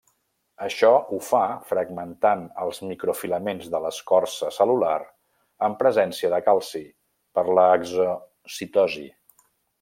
[0.67, 1.41] Això ho fa
[1.71, 4.97] fragmentant els microfilaments de l'escorça cel·lular,
[5.69, 6.83] en presència de calci,
[7.39, 9.09] per l'exocitosi.